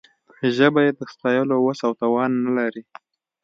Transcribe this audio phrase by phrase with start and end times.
[0.55, 2.83] ژبه یې د ستایلو وس او توان نه لري.